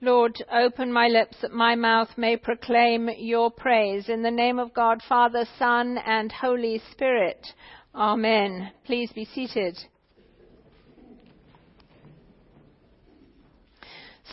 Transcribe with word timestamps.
Lord, 0.00 0.42
open 0.52 0.92
my 0.92 1.08
lips 1.08 1.36
that 1.40 1.52
my 1.52 1.74
mouth 1.74 2.08
may 2.16 2.36
proclaim 2.36 3.08
your 3.16 3.50
praise. 3.50 4.08
In 4.08 4.22
the 4.22 4.30
name 4.30 4.58
of 4.58 4.74
God, 4.74 5.00
Father, 5.08 5.46
Son, 5.58 5.98
and 5.98 6.30
Holy 6.30 6.82
Spirit. 6.90 7.46
Amen. 7.94 8.72
Please 8.84 9.12
be 9.12 9.24
seated. 9.24 9.78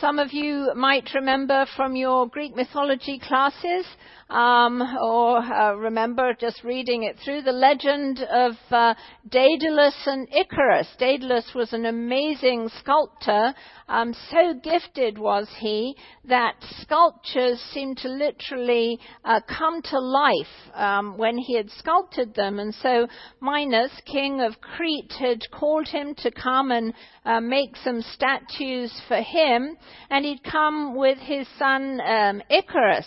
Some 0.00 0.18
of 0.18 0.32
you 0.32 0.72
might 0.74 1.14
remember 1.14 1.64
from 1.76 1.94
your 1.94 2.26
Greek 2.26 2.56
mythology 2.56 3.20
classes 3.20 3.86
um, 4.32 4.80
or 4.80 5.38
uh, 5.38 5.74
remember 5.74 6.32
just 6.40 6.64
reading 6.64 7.02
it 7.02 7.16
through 7.22 7.42
the 7.42 7.52
legend 7.52 8.20
of 8.20 8.52
uh, 8.70 8.94
Daedalus 9.28 9.94
and 10.06 10.26
Icarus. 10.34 10.88
Daedalus 10.98 11.50
was 11.54 11.74
an 11.74 11.84
amazing 11.84 12.70
sculptor. 12.80 13.54
Um, 13.88 14.14
so 14.30 14.54
gifted 14.62 15.18
was 15.18 15.48
he 15.58 15.94
that 16.24 16.54
sculptures 16.80 17.60
seemed 17.74 17.98
to 17.98 18.08
literally 18.08 18.98
uh, 19.22 19.40
come 19.46 19.82
to 19.82 20.00
life 20.00 20.72
um, 20.74 21.18
when 21.18 21.36
he 21.36 21.54
had 21.54 21.70
sculpted 21.70 22.34
them. 22.34 22.58
And 22.58 22.74
so 22.76 23.06
Minos, 23.42 23.90
king 24.06 24.40
of 24.40 24.62
Crete, 24.62 25.12
had 25.18 25.42
called 25.50 25.88
him 25.88 26.14
to 26.18 26.30
come 26.30 26.70
and 26.70 26.94
uh, 27.26 27.40
make 27.40 27.76
some 27.84 28.00
statues 28.00 28.92
for 29.08 29.20
him, 29.20 29.76
and 30.08 30.24
he'd 30.24 30.42
come 30.42 30.96
with 30.96 31.18
his 31.18 31.46
son 31.58 32.00
um, 32.00 32.42
Icarus. 32.48 33.06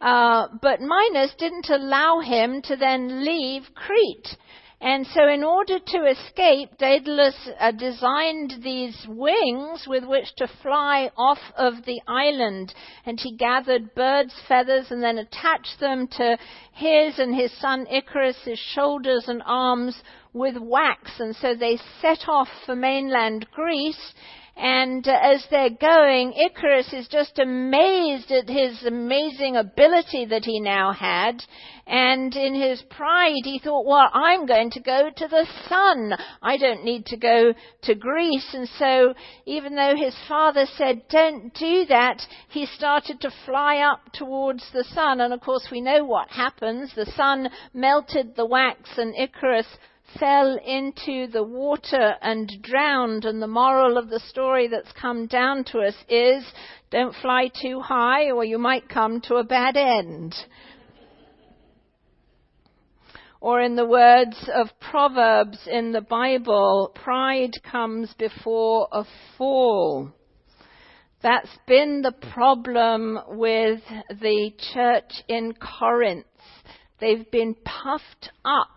Uh, 0.00 0.48
but 0.60 0.80
Minos 0.80 1.34
didn't 1.38 1.70
allow 1.70 2.20
him 2.20 2.62
to 2.62 2.76
then 2.76 3.24
leave 3.24 3.62
Crete. 3.74 4.36
And 4.78 5.06
so, 5.06 5.26
in 5.26 5.42
order 5.42 5.78
to 5.78 6.06
escape, 6.06 6.76
Daedalus 6.78 7.34
uh, 7.58 7.72
designed 7.72 8.56
these 8.62 9.06
wings 9.08 9.86
with 9.88 10.04
which 10.04 10.34
to 10.36 10.48
fly 10.62 11.10
off 11.16 11.38
of 11.56 11.86
the 11.86 11.98
island. 12.06 12.74
And 13.06 13.18
he 13.18 13.36
gathered 13.36 13.94
birds' 13.94 14.34
feathers 14.46 14.90
and 14.90 15.02
then 15.02 15.16
attached 15.16 15.80
them 15.80 16.06
to 16.18 16.36
his 16.72 17.18
and 17.18 17.34
his 17.34 17.58
son 17.58 17.86
Icarus's 17.90 18.58
shoulders 18.58 19.24
and 19.28 19.42
arms 19.46 19.98
with 20.34 20.58
wax. 20.58 21.10
And 21.20 21.34
so 21.36 21.54
they 21.54 21.78
set 22.02 22.28
off 22.28 22.48
for 22.66 22.76
mainland 22.76 23.46
Greece. 23.52 24.12
And 24.56 25.06
as 25.06 25.44
they're 25.50 25.68
going, 25.68 26.32
Icarus 26.32 26.90
is 26.94 27.08
just 27.08 27.38
amazed 27.38 28.30
at 28.30 28.48
his 28.48 28.82
amazing 28.86 29.56
ability 29.56 30.24
that 30.30 30.46
he 30.46 30.60
now 30.60 30.92
had. 30.92 31.42
And 31.86 32.34
in 32.34 32.54
his 32.54 32.82
pride, 32.88 33.44
he 33.44 33.58
thought, 33.58 33.84
well, 33.84 34.08
I'm 34.14 34.46
going 34.46 34.70
to 34.70 34.80
go 34.80 35.10
to 35.14 35.28
the 35.28 35.46
sun. 35.68 36.14
I 36.42 36.56
don't 36.56 36.84
need 36.84 37.04
to 37.06 37.18
go 37.18 37.52
to 37.82 37.94
Greece. 37.94 38.48
And 38.54 38.66
so, 38.78 39.12
even 39.44 39.76
though 39.76 39.94
his 39.94 40.16
father 40.26 40.64
said, 40.76 41.02
don't 41.10 41.52
do 41.52 41.84
that, 41.90 42.22
he 42.48 42.64
started 42.64 43.20
to 43.20 43.30
fly 43.44 43.78
up 43.78 44.10
towards 44.14 44.64
the 44.72 44.84
sun. 44.84 45.20
And 45.20 45.34
of 45.34 45.42
course, 45.42 45.68
we 45.70 45.82
know 45.82 46.02
what 46.02 46.30
happens. 46.30 46.92
The 46.94 47.12
sun 47.14 47.50
melted 47.74 48.34
the 48.36 48.46
wax 48.46 48.88
and 48.96 49.14
Icarus 49.14 49.66
fell 50.18 50.58
into 50.64 51.26
the 51.26 51.42
water 51.42 52.14
and 52.20 52.50
drowned. 52.62 53.24
And 53.24 53.40
the 53.40 53.46
moral 53.46 53.98
of 53.98 54.08
the 54.08 54.20
story 54.20 54.68
that's 54.68 54.92
come 55.00 55.26
down 55.26 55.64
to 55.72 55.80
us 55.80 55.94
is 56.08 56.44
don't 56.90 57.14
fly 57.22 57.50
too 57.62 57.80
high 57.80 58.30
or 58.30 58.44
you 58.44 58.58
might 58.58 58.88
come 58.88 59.20
to 59.22 59.36
a 59.36 59.44
bad 59.44 59.76
end. 59.76 60.34
Or 63.40 63.60
in 63.60 63.76
the 63.76 63.86
words 63.86 64.48
of 64.52 64.68
Proverbs 64.80 65.58
in 65.70 65.92
the 65.92 66.00
Bible, 66.00 66.90
pride 66.94 67.52
comes 67.70 68.12
before 68.18 68.88
a 68.90 69.04
fall. 69.36 70.12
That's 71.22 71.58
been 71.66 72.02
the 72.02 72.14
problem 72.32 73.18
with 73.28 73.80
the 74.08 74.52
church 74.72 75.12
in 75.28 75.54
Corinth. 75.54 76.26
They've 76.98 77.30
been 77.30 77.54
puffed 77.54 78.30
up 78.44 78.75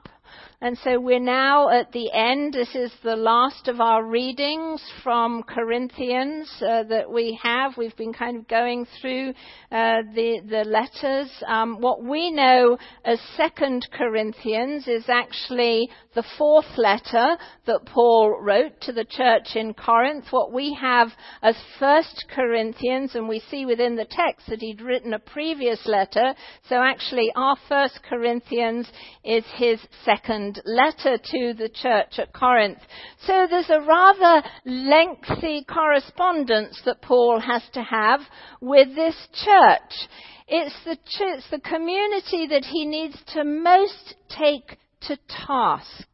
and 0.62 0.78
so 0.84 1.00
we're 1.00 1.22
now 1.22 1.70
at 1.70 1.94
the 1.94 2.12
end. 2.12 2.54
This 2.54 2.76
is 2.76 2.92
the 3.02 3.16
last 3.16 3.70
of 3.70 3.80
our 3.80 4.04
readings 4.04 4.84
from 5.04 5.42
Corinthians 5.44 6.52
uh, 6.62 6.84
that 6.84 7.10
we 7.10 7.40
have. 7.42 7.78
We've 7.78 7.96
been 7.96 8.12
kind 8.12 8.36
of 8.36 8.46
going 8.50 8.86
through 9.00 9.30
uh, 9.72 10.02
the 10.14 10.42
the 10.50 10.66
letters. 10.66 11.32
Um, 11.48 11.80
what 11.80 12.04
we 12.04 12.32
know 12.32 12.78
as 13.06 13.22
Second 13.38 13.88
Corinthians 13.94 14.86
is 14.90 15.06
actually 15.08 15.90
the 16.14 16.26
fourth 16.38 16.78
letter 16.78 17.38
that 17.66 17.86
Paul 17.86 18.42
wrote 18.42 18.82
to 18.82 18.92
the 18.92 19.06
church 19.06 19.56
in 19.56 19.74
Corinth. 19.74 20.26
What 20.32 20.52
we 20.52 20.78
have 20.82 21.08
as 21.42 21.56
First 21.80 22.26
Corinthians, 22.36 23.16
and 23.16 23.30
we 23.30 23.42
see 23.50 23.66
within 23.66 23.96
the 23.96 24.04
text 24.04 24.48
that 24.50 24.60
he'd 24.60 24.82
written 24.82 25.14
a 25.14 25.20
previous 25.20 25.86
letter. 25.86 26.34
So 26.68 26.82
actually, 26.82 27.32
our 27.38 27.56
First 27.70 28.02
Corinthians 28.04 28.92
is 29.24 29.46
his 29.56 29.80
second 30.04 30.49
letter 30.66 31.18
to 31.18 31.54
the 31.54 31.70
church 31.70 32.18
at 32.18 32.34
Corinth. 32.34 32.80
So 33.26 33.48
there's 33.50 33.70
a 33.70 33.82
rather 33.82 34.48
lengthy 34.66 35.66
correspondence 35.66 36.82
that 36.86 37.02
Paul 37.02 37.40
has 37.40 37.64
to 37.74 37.84
have 37.84 38.22
with 38.62 38.96
this 38.96 39.16
church. 39.34 40.10
It's 40.48 40.76
the, 40.84 40.98
church, 41.06 41.44
the 41.52 41.60
community 41.60 42.48
that 42.48 42.66
he 42.66 42.86
needs 42.86 43.22
to 43.34 43.44
most 43.44 44.16
take 44.30 44.78
to 45.02 45.18
task. 45.28 46.08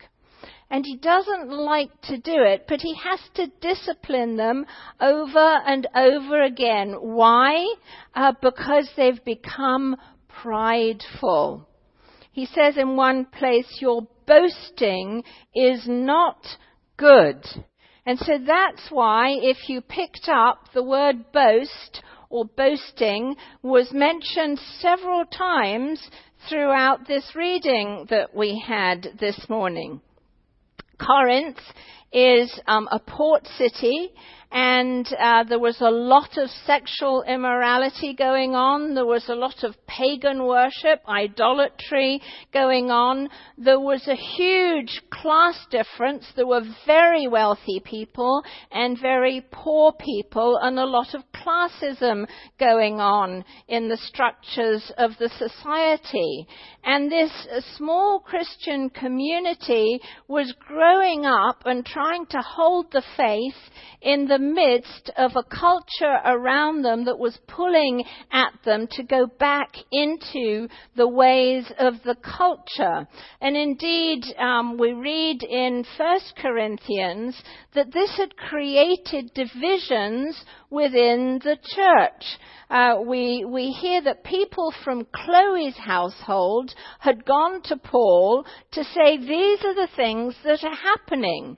And 0.69 0.83
he 0.83 0.97
doesn't 0.97 1.51
like 1.51 1.89
to 2.03 2.17
do 2.17 2.35
it, 2.35 2.65
but 2.67 2.81
he 2.81 2.95
has 2.95 3.19
to 3.35 3.51
discipline 3.61 4.35
them 4.35 4.65
over 4.99 5.59
and 5.65 5.87
over 5.95 6.41
again. 6.41 6.93
Why? 6.99 7.75
Uh, 8.13 8.33
because 8.41 8.89
they've 8.97 9.23
become 9.23 9.95
prideful. 10.41 11.69
He 12.31 12.45
says 12.47 12.77
in 12.77 12.97
one 12.97 13.25
place, 13.25 13.77
Your 13.79 14.07
boasting 14.25 15.23
is 15.53 15.83
not 15.87 16.45
good. 16.97 17.45
And 18.05 18.19
so 18.19 18.37
that's 18.45 18.87
why 18.89 19.31
if 19.31 19.67
you 19.67 19.81
picked 19.81 20.29
up 20.29 20.69
the 20.73 20.83
word 20.83 21.31
boast 21.31 22.03
or 22.29 22.45
boasting 22.45 23.35
was 23.63 23.91
mentioned 23.91 24.59
several 24.79 25.25
times 25.25 25.99
throughout 26.49 27.07
this 27.07 27.31
reading 27.35 28.05
that 28.09 28.35
we 28.35 28.63
had 28.65 29.07
this 29.19 29.39
morning. 29.49 30.01
Corinth 30.99 31.59
is 32.15 32.49
um, 32.65 32.87
a 32.91 32.99
port 32.99 33.45
city 33.57 34.11
and 34.51 35.05
uh, 35.19 35.43
there 35.43 35.59
was 35.59 35.81
a 35.81 35.91
lot 35.91 36.37
of 36.37 36.49
sexual 36.65 37.23
immorality 37.23 38.13
going 38.13 38.55
on. 38.55 38.95
There 38.95 39.05
was 39.05 39.27
a 39.27 39.35
lot 39.35 39.65
of 39.65 39.75
pagan 39.85 40.45
worship, 40.45 41.01
idolatry 41.09 42.21
going 42.53 42.89
on. 42.89 43.27
There 43.57 43.81
was 43.81 44.07
a 44.07 44.15
huge 44.15 45.01
class 45.09 45.57
difference. 45.71 46.25
There 46.37 46.47
were 46.47 46.61
very 46.85 47.27
wealthy 47.27 47.81
people 47.83 48.43
and 48.71 48.97
very 48.97 49.45
poor 49.51 49.91
people, 49.91 50.57
and 50.61 50.79
a 50.79 50.85
lot 50.85 51.13
of 51.13 51.23
classism 51.33 52.25
going 52.57 53.01
on 53.01 53.43
in 53.67 53.89
the 53.89 53.97
structures 53.97 54.89
of 54.97 55.11
the 55.19 55.29
society. 55.37 56.47
And 56.85 57.11
this 57.11 57.31
small 57.75 58.21
Christian 58.21 58.89
community 58.89 59.99
was 60.29 60.53
growing 60.65 61.25
up 61.25 61.63
and 61.65 61.85
trying 61.85 62.04
to 62.29 62.41
hold 62.41 62.91
the 62.91 63.03
faith 63.17 63.55
in 64.01 64.27
the 64.27 64.37
midst 64.37 65.09
of 65.17 65.31
a 65.35 65.43
culture 65.43 66.19
around 66.25 66.83
them 66.83 67.05
that 67.05 67.17
was 67.17 67.37
pulling 67.47 68.03
at 68.31 68.53
them 68.63 68.87
to 68.91 69.03
go 69.03 69.25
back 69.39 69.73
into 69.91 70.67
the 70.95 71.07
ways 71.07 71.65
of 71.79 71.95
the 72.03 72.15
culture. 72.15 73.07
And 73.41 73.57
indeed, 73.57 74.23
um, 74.37 74.77
we 74.77 74.93
read 74.93 75.43
in 75.43 75.83
1 75.97 76.19
Corinthians 76.39 77.41
that 77.73 77.91
this 77.91 78.15
had 78.17 78.35
created 78.37 79.31
divisions 79.33 80.39
within 80.69 81.39
the 81.43 81.57
church. 81.63 82.23
Uh, 82.69 82.95
we, 83.05 83.45
we 83.45 83.71
hear 83.71 84.01
that 84.01 84.23
people 84.23 84.73
from 84.83 85.05
Chloe's 85.13 85.77
household 85.77 86.73
had 86.99 87.25
gone 87.25 87.61
to 87.63 87.77
Paul 87.77 88.45
to 88.71 88.83
say 88.83 89.17
these 89.17 89.59
are 89.63 89.75
the 89.75 89.89
things 89.95 90.35
that 90.43 90.63
are 90.63 90.75
happening. 90.75 91.57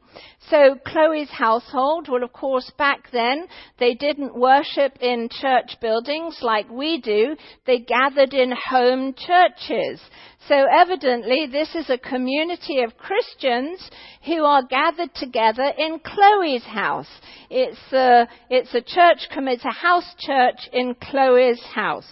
So 0.50 0.78
Chloe's 0.86 1.30
household, 1.30 2.08
well 2.10 2.24
of 2.24 2.32
course 2.32 2.72
back 2.78 3.12
then 3.12 3.48
they 3.80 3.96
didn't 3.96 4.40
worship 4.40 4.98
in 5.02 5.28
church 5.30 5.76
buildings 5.82 6.40
like 6.42 6.70
we 6.70 7.02
do. 7.02 7.36
They 7.66 7.80
gathered 7.80 8.34
in 8.34 8.54
home 8.70 9.14
churches. 9.14 10.00
So 10.48 10.56
evidently 10.56 11.48
this 11.52 11.76
is 11.76 11.90
a 11.90 11.98
community 11.98 12.82
of 12.82 12.98
Christians 12.98 13.90
who 14.26 14.46
are 14.46 14.64
gathered 14.64 15.14
together 15.16 15.70
in 15.78 16.00
Chloe's 16.00 16.64
house. 16.64 17.10
It's 17.50 17.92
a, 17.92 18.28
it's 18.50 18.74
a 18.74 18.82
church, 18.82 19.28
it's 19.30 19.66
a 19.66 19.72
house 19.72 20.16
church 20.20 20.70
in 20.72 20.96
Chloe's 20.96 21.62
house. 21.74 22.08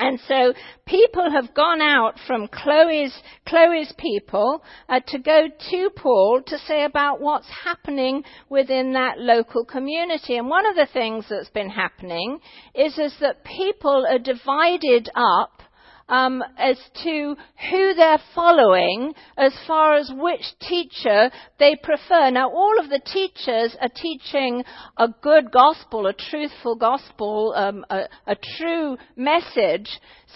And 0.00 0.18
so 0.26 0.54
people 0.86 1.30
have 1.30 1.54
gone 1.54 1.82
out 1.82 2.14
from 2.26 2.48
Chloe's, 2.48 3.12
Chloe's 3.46 3.92
people 3.98 4.64
uh, 4.88 5.00
to 5.08 5.18
go 5.18 5.42
to 5.70 5.90
Paul 5.94 6.40
to 6.46 6.58
say 6.66 6.84
about 6.84 7.20
what's 7.20 7.48
happening 7.64 8.24
within 8.48 8.94
that 8.94 9.18
local 9.18 9.66
community. 9.66 10.38
And 10.38 10.48
one 10.48 10.64
of 10.64 10.74
the 10.74 10.88
things 10.90 11.26
that's 11.28 11.50
been 11.50 11.68
happening 11.68 12.38
is, 12.74 12.98
is 12.98 13.14
that 13.20 13.44
people 13.44 14.06
are 14.10 14.18
divided 14.18 15.10
up 15.14 15.62
um, 16.10 16.42
as 16.58 16.76
to 17.04 17.36
who 17.70 17.94
they're 17.94 18.20
following 18.34 19.14
as 19.36 19.54
far 19.66 19.94
as 19.94 20.10
which 20.14 20.42
teacher 20.60 21.30
they 21.58 21.76
prefer. 21.82 22.30
Now, 22.30 22.50
all 22.50 22.78
of 22.78 22.90
the 22.90 23.00
teachers 23.00 23.74
are 23.80 23.88
teaching 23.94 24.64
a 24.98 25.08
good 25.22 25.50
gospel, 25.52 26.06
a 26.06 26.12
truthful 26.12 26.74
gospel, 26.74 27.54
um, 27.56 27.84
a, 27.88 28.02
a 28.26 28.36
true 28.58 28.98
message. 29.16 29.88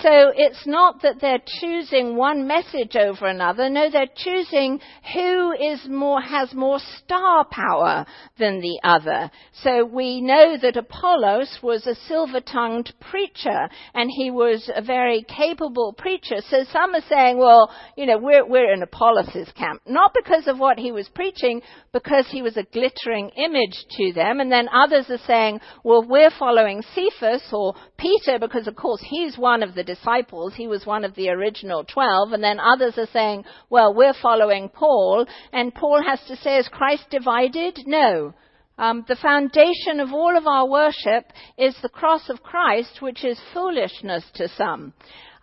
So 0.02 0.32
it's 0.34 0.66
not 0.66 1.02
that 1.02 1.20
they're 1.20 1.42
choosing 1.60 2.16
one 2.16 2.48
message 2.48 2.96
over 2.96 3.26
another. 3.26 3.70
No, 3.70 3.90
they're 3.90 4.06
choosing 4.14 4.80
who 5.14 5.52
is 5.52 5.86
more, 5.88 6.20
has 6.20 6.52
more 6.52 6.80
star 6.98 7.46
power 7.50 8.04
than 8.38 8.60
the 8.60 8.80
other. 8.82 9.30
So 9.62 9.84
we 9.84 10.20
know 10.20 10.56
that 10.60 10.76
Apollos 10.76 11.60
was 11.62 11.86
a 11.86 11.94
silver-tongued 12.08 12.92
preacher 13.00 13.68
and 13.94 14.10
he 14.10 14.32
was 14.32 14.68
a 14.74 14.82
very 14.82 15.24
capable 15.28 15.94
preacher. 15.96 16.36
So 16.48 16.64
some 16.72 16.94
are 16.94 17.04
saying, 17.08 17.38
well, 17.38 17.70
you 17.96 18.06
know, 18.06 18.18
we're, 18.18 18.46
we're 18.46 18.72
in 18.72 18.82
Apollos' 18.82 19.52
camp. 19.56 19.82
Not 19.86 20.12
because 20.12 20.48
of 20.48 20.58
what 20.58 20.78
he 20.78 20.90
was 20.90 21.08
preaching, 21.14 21.62
because 21.92 22.26
he 22.28 22.42
was 22.42 22.56
a 22.56 22.64
glittering 22.64 23.30
image 23.36 23.86
to 23.92 24.12
them. 24.12 24.40
And 24.40 24.50
then 24.50 24.68
others 24.74 25.06
are 25.08 25.24
saying, 25.26 25.60
well, 25.84 26.04
we're 26.06 26.32
following 26.36 26.82
Cephas 26.94 27.44
or 27.52 27.74
Peter 27.96 28.38
because 28.40 28.66
of 28.66 28.74
course 28.74 29.00
he's 29.08 29.38
one 29.38 29.62
of 29.62 29.74
the 29.74 29.83
disciples. 29.84 30.54
He 30.54 30.66
was 30.66 30.86
one 30.86 31.04
of 31.04 31.14
the 31.14 31.28
original 31.28 31.84
12. 31.84 32.32
And 32.32 32.42
then 32.42 32.58
others 32.58 32.94
are 32.96 33.08
saying, 33.12 33.44
well, 33.70 33.94
we're 33.94 34.14
following 34.20 34.68
Paul. 34.68 35.26
And 35.52 35.74
Paul 35.74 36.02
has 36.02 36.20
to 36.28 36.36
say, 36.36 36.58
is 36.58 36.68
Christ 36.68 37.04
divided? 37.10 37.78
No. 37.86 38.34
Um, 38.76 39.04
the 39.06 39.16
foundation 39.16 40.00
of 40.00 40.12
all 40.12 40.36
of 40.36 40.46
our 40.46 40.68
worship 40.68 41.32
is 41.56 41.76
the 41.80 41.88
cross 41.88 42.28
of 42.28 42.42
Christ, 42.42 43.00
which 43.00 43.24
is 43.24 43.40
foolishness 43.52 44.24
to 44.34 44.48
some. 44.48 44.92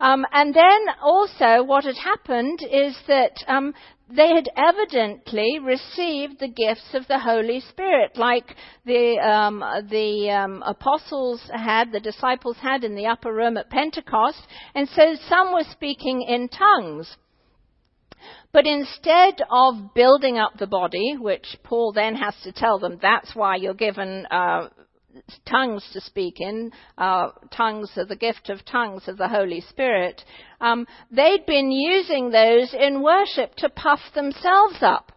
Um, 0.02 0.26
and 0.34 0.54
then 0.54 0.82
also 1.02 1.64
what 1.64 1.86
had 1.86 1.96
happened 1.96 2.60
is 2.64 2.98
that 3.08 3.32
um, 3.48 3.74
they 4.10 4.30
had 4.30 4.50
evidently 4.58 5.60
received 5.60 6.40
the 6.40 6.48
gifts 6.48 6.94
of 6.94 7.08
the 7.08 7.20
Holy 7.20 7.62
Spirit, 7.62 8.18
like 8.18 8.56
the 8.86 9.18
um, 9.20 9.60
the 9.90 10.30
um, 10.32 10.64
apostles 10.66 11.42
had, 11.54 11.92
the 11.92 12.00
disciples 12.00 12.58
had 12.62 12.84
in 12.84 12.96
the 12.96 13.06
upper 13.06 13.32
room 13.32 13.58
at 13.58 13.70
Pentecost, 13.70 14.42
and 14.76 14.90
so 14.90 15.16
some 15.30 15.54
were 15.54 15.66
speaking 15.72 16.24
in 16.24 16.50
tongues. 16.50 17.16
But 18.52 18.66
instead 18.66 19.42
of 19.50 19.94
building 19.94 20.38
up 20.38 20.58
the 20.58 20.68
body, 20.68 21.16
which 21.20 21.58
Paul 21.64 21.94
then 21.94 22.16
has 22.16 22.36
to 22.44 22.52
tell 22.52 22.80
them, 22.80 23.00
that's 23.02 23.36
why 23.36 23.56
you're 23.56 23.74
given 23.74 24.26
uh, 24.28 24.70
tongues 25.46 25.88
to 25.94 26.02
speak 26.02 26.36
in, 26.40 26.72
uh, 26.98 27.30
tongues 27.56 27.92
are 27.98 28.06
the 28.06 28.16
gift 28.16 28.50
of 28.50 28.64
tongues 28.66 29.08
of 29.08 29.18
the 29.18 29.28
Holy 29.28 29.62
Spirit, 29.62 30.24
um, 30.60 30.88
they'd 31.12 31.46
been 31.46 31.72
using 31.72 32.30
those 32.30 32.74
in 32.74 33.02
worship 33.02 33.56
to 33.56 33.70
puff 33.70 34.00
themselves 34.14 34.78
up. 34.82 35.12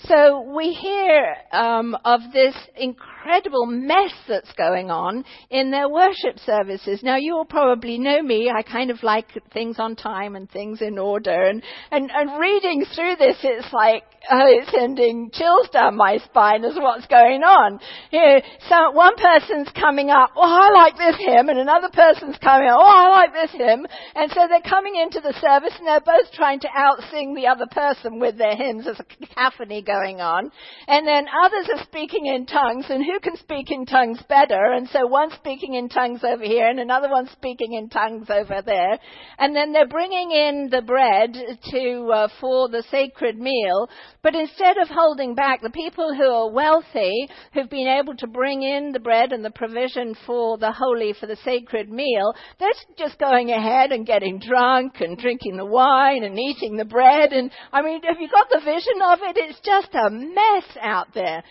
So 0.00 0.42
we 0.54 0.74
hear 0.74 1.36
um, 1.52 1.96
of 2.04 2.20
this 2.30 2.54
incredible 2.76 3.64
mess 3.64 4.12
that's 4.28 4.52
going 4.52 4.90
on 4.90 5.24
in 5.48 5.70
their 5.70 5.88
worship 5.88 6.38
services. 6.44 7.00
Now 7.02 7.16
you 7.16 7.34
all 7.34 7.46
probably 7.46 7.98
know 7.98 8.22
me. 8.22 8.52
I 8.54 8.60
kind 8.60 8.90
of 8.90 9.02
like 9.02 9.28
things 9.54 9.76
on 9.78 9.96
time 9.96 10.36
and 10.36 10.50
things 10.50 10.82
in 10.82 10.98
order. 10.98 11.46
And, 11.46 11.62
and, 11.90 12.10
and 12.12 12.38
reading 12.38 12.84
through 12.94 13.16
this, 13.16 13.38
it's 13.42 13.72
like, 13.72 14.04
oh, 14.30 14.44
it's 14.44 14.70
sending 14.70 15.30
chills 15.32 15.70
down 15.72 15.96
my 15.96 16.18
spine 16.18 16.64
as 16.66 16.76
what's 16.76 17.06
going 17.06 17.42
on. 17.42 17.80
You 18.10 18.20
know, 18.20 18.40
so 18.68 18.90
one 18.90 19.16
person's 19.16 19.70
coming 19.70 20.10
up, 20.10 20.32
oh, 20.36 20.42
I 20.42 20.70
like 20.72 20.96
this 20.98 21.16
hymn, 21.16 21.48
and 21.48 21.58
another 21.58 21.88
person's 21.90 22.36
coming 22.38 22.68
up, 22.68 22.76
oh, 22.78 22.84
I 22.84 23.08
like 23.08 23.32
this 23.32 23.52
hymn. 23.52 23.86
And 24.14 24.30
so 24.30 24.46
they're 24.46 24.60
coming 24.60 24.96
into 24.96 25.20
the 25.20 25.32
service 25.40 25.72
and 25.78 25.86
they're 25.86 26.00
both 26.00 26.30
trying 26.34 26.60
to 26.60 26.68
out-sing 26.76 27.34
the 27.34 27.46
other 27.46 27.66
person 27.66 28.20
with 28.20 28.36
their 28.36 28.54
hymns. 28.54 28.86
as 28.86 29.00
a 29.00 29.04
cacophony 29.04 29.82
going 29.96 30.20
on. 30.20 30.50
And 30.88 31.06
then 31.06 31.26
others 31.44 31.68
are 31.74 31.84
speaking 31.84 32.26
in 32.26 32.46
tongues, 32.46 32.86
and 32.88 33.04
who 33.04 33.18
can 33.20 33.36
speak 33.36 33.70
in 33.70 33.86
tongues 33.86 34.20
better? 34.28 34.72
And 34.72 34.88
so 34.88 35.06
one's 35.06 35.34
speaking 35.34 35.74
in 35.74 35.88
tongues 35.88 36.20
over 36.24 36.44
here, 36.44 36.68
and 36.68 36.80
another 36.80 37.08
one's 37.08 37.30
speaking 37.32 37.74
in 37.74 37.88
tongues 37.88 38.28
over 38.30 38.62
there. 38.64 38.98
And 39.38 39.54
then 39.54 39.72
they're 39.72 39.88
bringing 39.88 40.30
in 40.30 40.68
the 40.70 40.82
bread 40.82 41.32
to, 41.32 42.10
uh, 42.12 42.28
for 42.40 42.68
the 42.68 42.84
sacred 42.90 43.38
meal, 43.38 43.88
but 44.22 44.34
instead 44.34 44.78
of 44.78 44.88
holding 44.88 45.34
back, 45.34 45.62
the 45.62 45.70
people 45.70 46.14
who 46.14 46.28
are 46.28 46.50
wealthy, 46.50 47.28
who've 47.54 47.70
been 47.70 47.86
able 47.86 48.16
to 48.16 48.26
bring 48.26 48.62
in 48.62 48.92
the 48.92 49.00
bread 49.00 49.32
and 49.32 49.44
the 49.44 49.50
provision 49.50 50.16
for 50.26 50.58
the 50.58 50.72
holy, 50.72 51.14
for 51.18 51.26
the 51.26 51.36
sacred 51.44 51.88
meal, 51.90 52.34
they're 52.58 52.68
just 52.98 53.18
going 53.18 53.50
ahead 53.50 53.92
and 53.92 54.06
getting 54.06 54.40
drunk 54.40 55.00
and 55.00 55.18
drinking 55.18 55.56
the 55.56 55.64
wine 55.64 56.24
and 56.24 56.38
eating 56.38 56.76
the 56.76 56.84
bread. 56.84 57.32
And 57.32 57.50
I 57.72 57.82
mean, 57.82 58.02
have 58.02 58.20
you 58.20 58.28
got 58.28 58.48
the 58.50 58.64
vision 58.64 58.98
of 59.04 59.18
it? 59.22 59.36
It's 59.36 59.60
just 59.60 59.75
a 59.92 60.10
mess 60.10 60.64
out 60.80 61.08
there. 61.14 61.42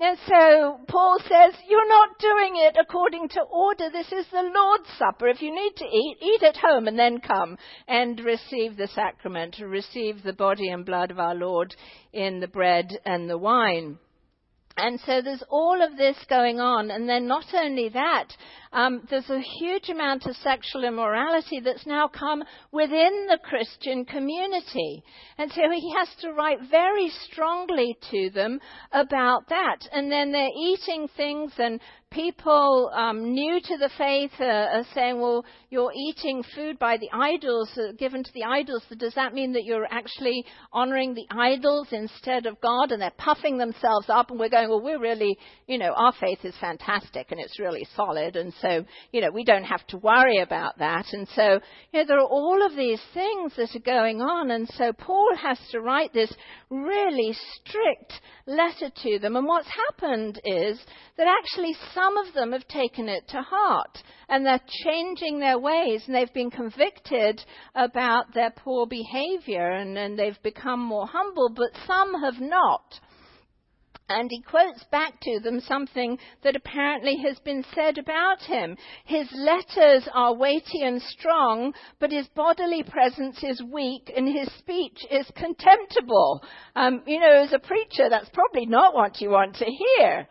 And 0.00 0.18
so 0.26 0.80
Paul 0.88 1.18
says, 1.20 1.54
You're 1.68 1.88
not 1.88 2.18
doing 2.18 2.56
it 2.56 2.76
according 2.80 3.28
to 3.30 3.40
order. 3.42 3.88
This 3.90 4.10
is 4.10 4.26
the 4.32 4.50
Lord's 4.52 4.88
Supper. 4.98 5.28
If 5.28 5.40
you 5.40 5.54
need 5.54 5.76
to 5.76 5.84
eat, 5.84 6.16
eat 6.20 6.42
at 6.42 6.56
home 6.56 6.88
and 6.88 6.98
then 6.98 7.20
come 7.20 7.56
and 7.86 8.18
receive 8.18 8.76
the 8.76 8.88
sacrament, 8.88 9.56
receive 9.64 10.22
the 10.24 10.32
body 10.32 10.70
and 10.70 10.84
blood 10.84 11.12
of 11.12 11.20
our 11.20 11.36
Lord 11.36 11.76
in 12.12 12.40
the 12.40 12.48
bread 12.48 12.90
and 13.04 13.30
the 13.30 13.38
wine. 13.38 13.98
And 14.76 14.98
so 15.00 15.20
there's 15.20 15.42
all 15.50 15.82
of 15.82 15.96
this 15.96 16.16
going 16.28 16.58
on. 16.58 16.90
And 16.90 17.08
then 17.08 17.26
not 17.26 17.44
only 17.54 17.90
that, 17.90 18.28
um, 18.72 19.02
there's 19.10 19.28
a 19.28 19.40
huge 19.40 19.90
amount 19.90 20.24
of 20.26 20.34
sexual 20.36 20.84
immorality 20.84 21.60
that's 21.60 21.86
now 21.86 22.08
come 22.08 22.42
within 22.72 23.26
the 23.28 23.38
Christian 23.44 24.04
community. 24.04 25.04
And 25.36 25.52
so 25.52 25.60
he 25.70 25.94
has 25.98 26.08
to 26.20 26.32
write 26.32 26.58
very 26.70 27.10
strongly 27.30 27.96
to 28.10 28.30
them 28.30 28.60
about 28.92 29.48
that. 29.50 29.86
And 29.92 30.10
then 30.10 30.32
they're 30.32 30.48
eating 30.56 31.08
things 31.16 31.52
and 31.58 31.78
people 32.12 32.90
um, 32.94 33.32
new 33.32 33.60
to 33.60 33.76
the 33.78 33.90
faith 33.98 34.30
uh, 34.38 34.44
are 34.44 34.86
saying, 34.94 35.20
well, 35.20 35.44
you're 35.70 35.92
eating 35.94 36.44
food 36.54 36.78
by 36.78 36.96
the 36.98 37.08
idols, 37.12 37.70
uh, 37.76 37.92
given 37.98 38.22
to 38.22 38.30
the 38.34 38.44
idols. 38.44 38.82
So 38.88 38.94
does 38.94 39.14
that 39.14 39.34
mean 39.34 39.52
that 39.54 39.64
you're 39.64 39.86
actually 39.90 40.44
honoring 40.72 41.14
the 41.14 41.26
idols 41.30 41.88
instead 41.90 42.46
of 42.46 42.60
God? 42.60 42.92
And 42.92 43.00
they're 43.00 43.10
puffing 43.16 43.58
themselves 43.58 44.06
up, 44.08 44.30
and 44.30 44.38
we're 44.38 44.48
going, 44.48 44.68
well, 44.68 44.82
we're 44.82 45.00
really, 45.00 45.36
you 45.66 45.78
know, 45.78 45.92
our 45.96 46.12
faith 46.20 46.40
is 46.44 46.54
fantastic 46.60 47.28
and 47.30 47.40
it's 47.40 47.58
really 47.58 47.86
solid, 47.96 48.36
and 48.36 48.52
so, 48.60 48.84
you 49.12 49.20
know, 49.20 49.30
we 49.30 49.44
don't 49.44 49.64
have 49.64 49.86
to 49.88 49.96
worry 49.98 50.38
about 50.38 50.78
that. 50.78 51.06
And 51.12 51.26
so, 51.34 51.60
you 51.92 52.00
know, 52.00 52.04
there 52.06 52.18
are 52.18 52.26
all 52.26 52.64
of 52.64 52.76
these 52.76 53.00
things 53.14 53.54
that 53.56 53.74
are 53.74 53.80
going 53.84 54.20
on, 54.20 54.50
and 54.50 54.68
so 54.74 54.92
Paul 54.92 55.30
has 55.42 55.58
to 55.70 55.80
write 55.80 56.12
this 56.12 56.32
really 56.70 57.34
strict 57.54 58.12
letter 58.46 58.90
to 59.02 59.18
them. 59.18 59.36
And 59.36 59.46
what's 59.46 59.68
happened 59.88 60.40
is 60.44 60.78
that 61.16 61.26
actually 61.26 61.74
some 62.02 62.16
of 62.16 62.34
them 62.34 62.52
have 62.52 62.66
taken 62.68 63.08
it 63.08 63.28
to 63.28 63.42
heart 63.42 64.02
and 64.28 64.44
they're 64.44 64.60
changing 64.84 65.38
their 65.38 65.58
ways 65.58 66.02
and 66.06 66.14
they've 66.14 66.32
been 66.32 66.50
convicted 66.50 67.42
about 67.74 68.34
their 68.34 68.50
poor 68.50 68.86
behavior 68.86 69.70
and, 69.70 69.96
and 69.96 70.18
they've 70.18 70.42
become 70.42 70.80
more 70.80 71.06
humble, 71.06 71.48
but 71.54 71.70
some 71.86 72.14
have 72.20 72.40
not. 72.40 72.98
And 74.08 74.28
he 74.30 74.42
quotes 74.42 74.82
back 74.90 75.20
to 75.22 75.40
them 75.40 75.60
something 75.60 76.18
that 76.42 76.56
apparently 76.56 77.16
has 77.24 77.38
been 77.38 77.64
said 77.74 77.98
about 77.98 78.42
him. 78.42 78.76
His 79.04 79.28
letters 79.32 80.06
are 80.12 80.34
weighty 80.34 80.82
and 80.82 81.00
strong, 81.00 81.72
but 82.00 82.10
his 82.10 82.26
bodily 82.34 82.82
presence 82.82 83.42
is 83.42 83.62
weak 83.62 84.12
and 84.14 84.26
his 84.26 84.52
speech 84.58 84.98
is 85.10 85.30
contemptible. 85.36 86.42
Um, 86.74 87.02
you 87.06 87.20
know, 87.20 87.42
as 87.44 87.52
a 87.52 87.58
preacher, 87.60 88.08
that's 88.10 88.28
probably 88.30 88.66
not 88.66 88.92
what 88.92 89.20
you 89.20 89.30
want 89.30 89.54
to 89.56 89.66
hear. 89.66 90.26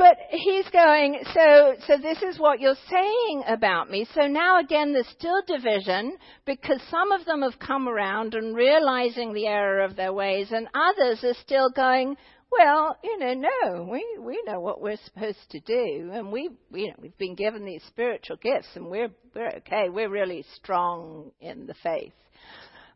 But 0.00 0.16
he's 0.30 0.66
going, 0.70 1.22
so, 1.34 1.74
so 1.86 1.98
this 1.98 2.22
is 2.22 2.38
what 2.38 2.58
you're 2.58 2.74
saying 2.88 3.42
about 3.46 3.90
me. 3.90 4.06
So 4.14 4.22
now 4.28 4.58
again, 4.58 4.94
there's 4.94 5.06
still 5.08 5.42
division 5.46 6.16
because 6.46 6.80
some 6.90 7.12
of 7.12 7.26
them 7.26 7.42
have 7.42 7.58
come 7.58 7.86
around 7.86 8.32
and 8.32 8.56
realizing 8.56 9.34
the 9.34 9.46
error 9.46 9.82
of 9.82 9.96
their 9.96 10.14
ways 10.14 10.52
and 10.52 10.68
others 10.72 11.22
are 11.22 11.38
still 11.42 11.68
going, 11.68 12.16
well, 12.50 12.96
you 13.04 13.18
know, 13.18 13.34
no, 13.34 13.82
we, 13.92 14.02
we 14.18 14.42
know 14.46 14.58
what 14.58 14.80
we're 14.80 14.96
supposed 15.04 15.50
to 15.50 15.60
do 15.60 16.10
and 16.14 16.32
we, 16.32 16.48
you 16.72 16.86
know, 16.86 16.96
we've 16.98 17.18
been 17.18 17.34
given 17.34 17.66
these 17.66 17.82
spiritual 17.88 18.36
gifts 18.36 18.68
and 18.76 18.86
we're, 18.86 19.10
we're 19.34 19.52
okay. 19.58 19.90
We're 19.90 20.08
really 20.08 20.46
strong 20.56 21.30
in 21.42 21.66
the 21.66 21.74
faith. 21.82 22.14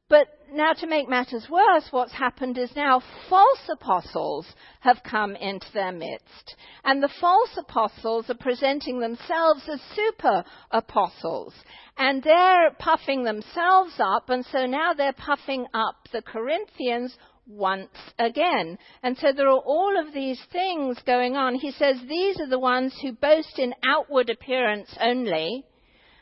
But 0.09 0.29
now, 0.53 0.75
to 0.75 0.87
make 0.87 1.09
matters 1.09 1.49
worse, 1.49 1.89
what's 1.91 2.13
happened 2.13 2.59
is 2.59 2.77
now 2.77 3.03
false 3.29 3.69
apostles 3.71 4.47
have 4.81 5.03
come 5.03 5.35
into 5.35 5.67
their 5.73 5.93
midst. 5.93 6.57
And 6.85 7.03
the 7.03 7.09
false 7.21 7.57
apostles 7.57 8.29
are 8.29 8.35
presenting 8.35 9.01
themselves 9.01 9.63
as 9.67 9.81
super 9.95 10.45
apostles. 10.71 11.55
And 11.97 12.23
they're 12.23 12.71
puffing 12.79 13.25
themselves 13.25 13.95
up, 13.99 14.29
and 14.29 14.45
so 14.45 14.67
now 14.67 14.93
they're 14.93 15.15
puffing 15.15 15.67
up 15.73 15.97
the 16.13 16.23
Corinthians 16.23 17.17
once 17.47 17.97
again. 18.19 18.79
And 19.03 19.17
so 19.17 19.33
there 19.33 19.49
are 19.49 19.59
all 19.59 19.99
of 19.99 20.13
these 20.13 20.41
things 20.53 20.99
going 21.07 21.35
on. 21.35 21.55
He 21.55 21.73
says 21.73 21.97
these 22.07 22.39
are 22.41 22.49
the 22.49 22.59
ones 22.59 22.95
who 23.01 23.13
boast 23.13 23.59
in 23.59 23.75
outward 23.83 24.29
appearance 24.29 24.95
only 25.01 25.65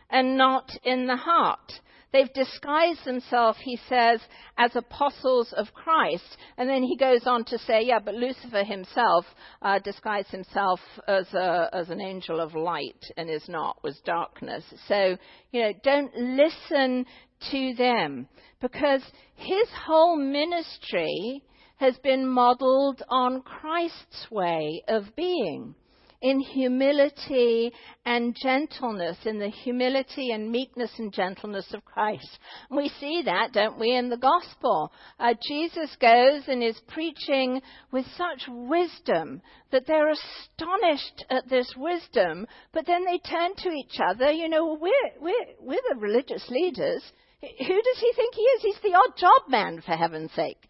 and 0.09 0.37
not 0.37 0.71
in 0.85 1.07
the 1.07 1.17
heart. 1.17 1.73
They've 2.13 2.33
disguised 2.33 3.05
themselves, 3.05 3.59
he 3.63 3.79
says, 3.89 4.21
as 4.59 4.77
apostles 4.77 5.53
of 5.57 5.73
Christ. 5.73 6.37
And 6.59 6.69
then 6.69 6.83
he 6.83 6.97
goes 6.97 7.27
on 7.27 7.45
to 7.47 7.59
say, 7.59 7.83
yeah, 7.85 8.01
but 8.05 8.15
Lucifer 8.15 8.65
himself 8.65 9.25
uh, 9.63 9.79
disguised 9.79 10.29
himself 10.29 10.81
as, 11.09 11.33
a, 11.33 11.71
as 11.73 11.89
an 11.89 12.01
angel 12.01 12.41
of 12.41 12.55
light 12.55 13.03
and 13.17 13.31
is 13.31 13.49
not, 13.49 13.83
was 13.83 13.99
darkness. 14.05 14.65
So, 14.89 15.17
you 15.53 15.63
know, 15.63 15.73
don't 15.83 16.15
listen 16.15 17.07
to 17.51 17.75
them 17.77 18.29
because 18.61 19.03
his 19.35 19.69
whole 19.87 20.17
ministry 20.17 21.43
has 21.77 21.97
been 21.99 22.29
modeled 22.29 23.03
on 23.09 23.43
Christ's 23.43 24.31
way 24.31 24.83
of 24.87 25.17
being 25.17 25.75
in 26.23 26.39
humility 26.39 27.73
and 28.07 28.35
gentleness, 28.41 29.19
in 29.27 29.41
the 29.41 29.49
humility 29.49 30.31
and 30.31 30.51
meekness 30.51 30.93
and 30.99 31.13
gentleness 31.13 31.67
of 31.75 31.85
Christ. 31.85 32.39
We 32.71 32.91
see 33.01 33.23
that, 33.25 33.53
don't 33.53 33.79
we, 33.79 33.95
in 33.95 34.09
the 34.09 34.17
gospel. 34.17 34.93
Uh, 35.19 35.35
Jesus 35.47 35.95
goes 36.01 36.43
and 36.47 36.63
is 36.63 36.81
preaching 36.89 37.61
with 37.91 38.07
such 38.17 38.49
wisdom 38.49 39.43
that 39.73 39.87
they're 39.87 40.13
astonished 40.13 41.25
at 41.29 41.49
this 41.49 41.75
wisdom, 41.77 42.47
but 42.73 42.87
then 42.87 43.05
they 43.05 43.19
turn 43.19 43.55
to 43.57 43.71
each 43.71 43.99
other, 44.03 44.31
you 44.31 44.49
know, 44.49 44.79
we're, 44.81 45.11
we're, 45.21 45.47
we're 45.61 45.83
the 45.91 45.97
religious 45.99 46.49
leaders. 46.49 47.03
Who 47.41 47.83
does 47.83 47.99
he 48.01 48.13
think 48.15 48.35
he 48.35 48.43
is? 48.43 48.63
He's 48.63 48.83
the 48.83 48.97
odd 48.97 49.17
job 49.19 49.51
man, 49.51 49.83
for 49.85 49.97
heaven's 49.97 50.33
sake. 50.33 50.69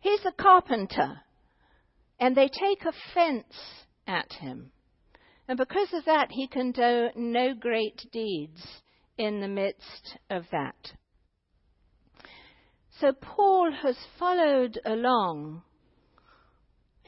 He's 0.00 0.24
a 0.24 0.32
carpenter. 0.40 1.20
And 2.20 2.36
they 2.36 2.48
take 2.48 2.84
offense 2.84 3.52
at 4.06 4.32
him. 4.34 4.70
And 5.46 5.58
because 5.58 5.92
of 5.92 6.06
that, 6.06 6.30
he 6.30 6.46
can 6.46 6.72
do 6.72 7.08
no 7.14 7.54
great 7.54 8.06
deeds 8.10 8.82
in 9.18 9.40
the 9.40 9.48
midst 9.48 10.16
of 10.30 10.44
that. 10.50 10.92
So 13.00 13.12
Paul 13.12 13.70
has 13.72 13.96
followed 14.18 14.80
along, 14.86 15.62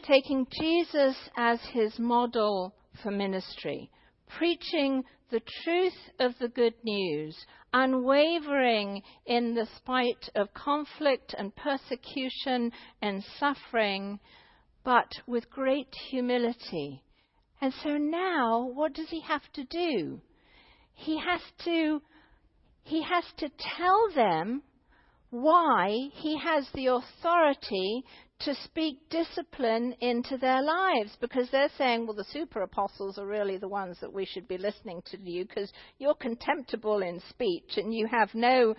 taking 0.02 0.46
Jesus 0.60 1.16
as 1.36 1.60
his 1.72 1.98
model 1.98 2.74
for 3.02 3.10
ministry, 3.10 3.90
preaching 4.36 5.04
the 5.30 5.40
truth 5.64 6.10
of 6.20 6.32
the 6.38 6.48
good 6.48 6.74
news, 6.84 7.36
unwavering 7.72 9.02
in 9.24 9.54
the 9.54 9.66
spite 9.76 10.28
of 10.34 10.52
conflict 10.52 11.34
and 11.38 11.54
persecution 11.56 12.70
and 13.00 13.24
suffering, 13.38 14.20
but 14.84 15.10
with 15.26 15.50
great 15.50 15.94
humility 16.10 17.02
and 17.60 17.72
so 17.82 17.96
now, 17.96 18.70
what 18.74 18.92
does 18.92 19.08
he 19.08 19.20
have 19.22 19.42
to 19.54 19.64
do? 19.64 20.20
He 20.94 21.18
has 21.18 21.40
to, 21.64 22.02
he 22.84 23.02
has 23.02 23.24
to 23.38 23.48
tell 23.76 24.10
them 24.14 24.62
why 25.30 25.90
he 26.14 26.38
has 26.38 26.66
the 26.74 26.86
authority 26.86 28.04
to 28.40 28.54
speak 28.64 28.98
discipline 29.08 29.94
into 30.00 30.36
their 30.36 30.62
lives 30.62 31.16
because 31.20 31.48
they're 31.50 31.70
saying, 31.78 32.06
well, 32.06 32.14
the 32.14 32.24
super 32.32 32.62
apostles 32.62 33.18
are 33.18 33.26
really 33.26 33.56
the 33.56 33.68
ones 33.68 33.96
that 34.00 34.12
we 34.12 34.26
should 34.26 34.46
be 34.46 34.58
listening 34.58 35.02
to 35.06 35.18
you 35.18 35.44
because 35.44 35.72
you're 35.98 36.14
contemptible 36.14 37.02
in 37.02 37.20
speech 37.30 37.76
and 37.76 37.94
you 37.94 38.06
have 38.06 38.28
no 38.34 38.74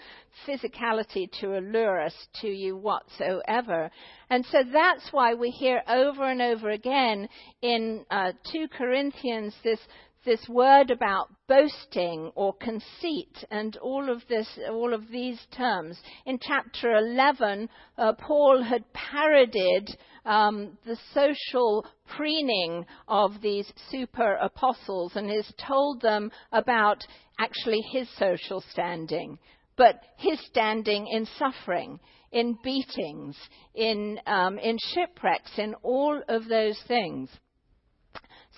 physicality 0.48 1.28
to 1.42 1.58
allure 1.58 2.00
us 2.00 2.14
to 2.42 2.48
you 2.48 2.78
whatsoever. 2.78 3.90
And 4.30 4.46
so 4.52 4.60
that's 4.72 5.08
why 5.12 5.34
we 5.34 5.50
hear 5.50 5.82
over 5.88 6.30
and 6.30 6.42
over 6.42 6.70
again 6.70 7.28
in 7.62 8.06
uh, 8.12 8.34
2 8.52 8.68
Corinthians 8.78 9.56
this 9.64 9.80
this 10.28 10.48
word 10.50 10.92
about 10.92 11.30
boasting 11.48 12.30
or 12.36 12.54
conceit 12.54 13.46
and 13.50 13.78
all 13.78 14.12
of 14.12 14.22
this, 14.28 14.46
all 14.70 14.94
of 14.94 15.10
these 15.10 15.40
terms. 15.56 15.98
In 16.26 16.38
chapter 16.38 16.98
11, 16.98 17.70
uh, 17.98 18.12
Paul 18.20 18.62
had 18.62 18.84
parodied 18.92 19.88
um, 20.26 20.78
the 20.86 20.98
social 21.14 21.86
preening 22.18 22.86
of 23.08 23.42
these 23.42 23.72
super 23.90 24.34
apostles 24.34 25.14
and 25.16 25.30
has 25.30 25.50
told 25.66 26.02
them 26.02 26.30
about 26.52 27.02
actually 27.40 27.82
his 27.94 28.10
social 28.20 28.62
standing, 28.72 29.40
but 29.78 30.02
his 30.18 30.46
standing 30.48 31.08
in 31.08 31.26
suffering, 31.40 32.02
in 32.34 32.58
beatings, 32.66 33.38
in, 33.74 34.20
um, 34.28 34.60
in 34.60 34.78
shipwrecks, 34.94 35.52
in 35.58 35.74
all 35.84 36.22
of 36.28 36.50
those 36.50 36.78
things. 36.86 37.30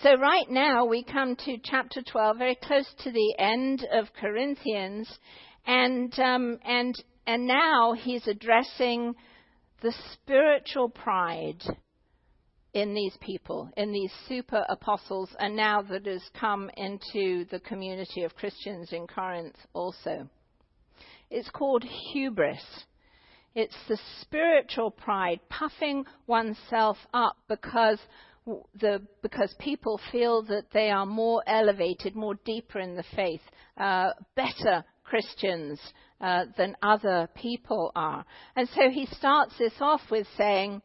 So 0.01 0.15
right 0.15 0.49
now 0.49 0.85
we 0.85 1.03
come 1.03 1.35
to 1.35 1.57
chapter 1.61 2.01
12, 2.01 2.37
very 2.37 2.55
close 2.55 2.85
to 3.03 3.11
the 3.11 3.35
end 3.37 3.85
of 3.91 4.05
Corinthians, 4.13 5.09
and 5.67 6.17
um, 6.17 6.57
and 6.63 6.95
and 7.27 7.45
now 7.45 7.91
he's 8.01 8.25
addressing 8.25 9.13
the 9.81 9.93
spiritual 10.13 10.87
pride 10.87 11.61
in 12.73 12.93
these 12.93 13.17
people, 13.19 13.69
in 13.75 13.91
these 13.91 14.11
super 14.29 14.63
apostles, 14.69 15.35
and 15.37 15.53
now 15.53 15.81
that 15.81 16.05
has 16.05 16.23
come 16.39 16.71
into 16.77 17.43
the 17.51 17.59
community 17.59 18.23
of 18.23 18.33
Christians 18.35 18.93
in 18.93 19.05
Corinth 19.05 19.57
also. 19.73 20.29
It's 21.29 21.49
called 21.49 21.83
hubris. 22.13 22.63
It's 23.53 23.75
the 23.89 23.99
spiritual 24.21 24.91
pride, 24.91 25.41
puffing 25.49 26.05
oneself 26.25 26.97
up 27.13 27.35
because 27.49 27.99
the, 28.79 29.01
because 29.21 29.53
people 29.59 29.99
feel 30.11 30.43
that 30.43 30.65
they 30.73 30.89
are 30.89 31.05
more 31.05 31.43
elevated, 31.47 32.15
more 32.15 32.35
deeper 32.45 32.79
in 32.79 32.95
the 32.95 33.03
faith, 33.15 33.41
uh, 33.77 34.11
better 34.35 34.83
Christians 35.03 35.79
uh, 36.21 36.45
than 36.57 36.75
other 36.81 37.29
people 37.35 37.91
are. 37.95 38.25
And 38.55 38.67
so 38.69 38.89
he 38.89 39.07
starts 39.17 39.53
this 39.57 39.73
off 39.79 40.01
with 40.11 40.27
saying, 40.37 40.81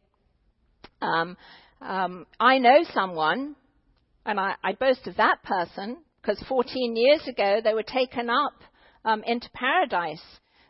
um, 1.03 1.37
um, 1.81 2.27
I 2.41 2.59
know 2.59 2.85
someone, 2.93 3.57
and 4.25 4.41
I, 4.41 4.55
I, 4.63 4.73
boast 4.73 5.07
of 5.07 5.17
that 5.17 5.43
person, 5.43 5.99
because 6.23 6.43
14 6.49 6.97
years 6.97 7.27
ago 7.29 7.61
they 7.63 7.75
were 7.75 7.83
taken 7.83 8.31
up 8.31 8.55
um, 9.05 9.23
into 9.27 9.51
paradise 9.53 10.23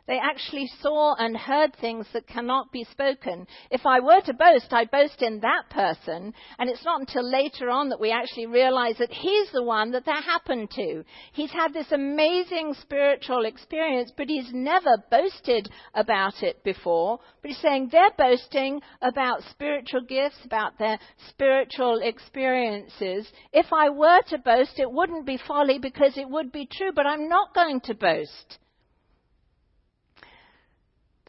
they 0.07 0.19
actually 0.19 0.69
saw 0.81 1.15
and 1.15 1.35
heard 1.35 1.75
things 1.75 2.05
that 2.13 2.27
cannot 2.27 2.71
be 2.71 2.83
spoken. 2.91 3.47
If 3.71 3.85
I 3.85 3.99
were 3.99 4.21
to 4.21 4.33
boast, 4.33 4.71
I 4.71 4.85
boast 4.85 5.21
in 5.21 5.39
that 5.39 5.69
person, 5.71 6.33
and 6.59 6.69
it's 6.69 6.85
not 6.85 6.99
until 6.99 7.27
later 7.27 7.69
on 7.69 7.89
that 7.89 7.99
we 7.99 8.11
actually 8.11 8.45
realize 8.45 8.97
that 8.99 9.11
he's 9.11 9.51
the 9.51 9.63
one 9.63 9.91
that 9.91 10.05
that 10.05 10.23
happened 10.23 10.69
to. 10.71 11.03
He's 11.33 11.51
had 11.51 11.73
this 11.73 11.91
amazing 11.91 12.75
spiritual 12.81 13.45
experience, 13.45 14.11
but 14.15 14.29
he's 14.29 14.51
never 14.53 14.97
boasted 15.09 15.69
about 15.95 16.43
it 16.43 16.63
before. 16.63 17.19
But 17.41 17.51
he's 17.51 17.61
saying 17.61 17.89
they're 17.91 18.11
boasting 18.17 18.81
about 19.01 19.41
spiritual 19.49 20.01
gifts, 20.01 20.37
about 20.45 20.77
their 20.77 20.99
spiritual 21.29 22.01
experiences. 22.03 23.27
If 23.51 23.73
I 23.73 23.89
were 23.89 24.21
to 24.29 24.37
boast, 24.37 24.77
it 24.77 24.91
wouldn't 24.91 25.25
be 25.25 25.39
folly 25.47 25.79
because 25.79 26.17
it 26.17 26.29
would 26.29 26.51
be 26.51 26.67
true, 26.71 26.91
but 26.93 27.07
I'm 27.07 27.27
not 27.27 27.55
going 27.55 27.81
to 27.81 27.95
boast. 27.95 28.59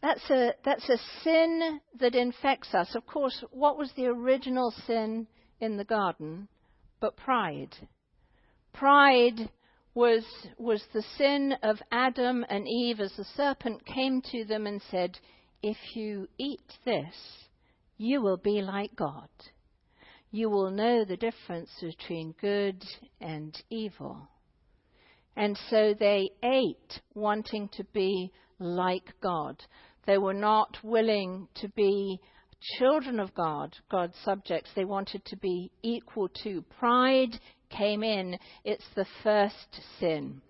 That's 0.01 0.29
a, 0.29 0.53
that's 0.63 0.87
a 0.89 0.97
sin 1.23 1.81
that 1.99 2.15
infects 2.15 2.73
us. 2.73 2.93
Of 2.95 3.05
course, 3.07 3.43
what 3.51 3.77
was 3.77 3.91
the 3.95 4.05
original 4.05 4.71
sin 4.85 5.27
in 5.59 5.77
the 5.77 5.83
garden 5.83 6.47
but 6.99 7.17
pride? 7.17 7.75
Pride 8.73 9.49
was, 9.95 10.23
was 10.59 10.83
the 10.93 11.03
sin 11.17 11.55
of 11.63 11.77
Adam 11.91 12.45
and 12.47 12.67
Eve 12.67 12.99
as 12.99 13.13
the 13.17 13.25
serpent 13.35 13.83
came 13.87 14.21
to 14.31 14.45
them 14.45 14.67
and 14.67 14.81
said, 14.91 15.17
If 15.63 15.77
you 15.95 16.27
eat 16.37 16.61
this, 16.85 17.15
you 17.97 18.21
will 18.21 18.37
be 18.37 18.61
like 18.61 18.95
God. 18.95 19.29
You 20.29 20.51
will 20.51 20.69
know 20.69 21.03
the 21.03 21.17
difference 21.17 21.71
between 21.81 22.35
good 22.39 22.83
and 23.19 23.59
evil. 23.71 24.27
And 25.35 25.57
so 25.69 25.95
they 25.97 26.29
ate, 26.43 27.01
wanting 27.15 27.69
to 27.69 27.83
be 27.85 28.31
like 28.59 29.13
God. 29.21 29.63
They 30.05 30.17
were 30.17 30.33
not 30.33 30.77
willing 30.83 31.47
to 31.55 31.69
be 31.69 32.19
children 32.77 33.19
of 33.19 33.33
God, 33.33 33.75
God's 33.91 34.15
subjects. 34.23 34.71
They 34.75 34.85
wanted 34.85 35.23
to 35.25 35.37
be 35.37 35.71
equal 35.83 36.29
to. 36.43 36.63
Pride 36.79 37.39
came 37.69 38.03
in. 38.03 38.37
It's 38.63 38.87
the 38.95 39.05
first 39.23 39.81
sin. 39.99 40.41